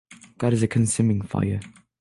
God 0.39 0.53
is 0.53 0.63
a 0.63 0.67
Consuming 0.67 1.21
Fire 1.21 1.59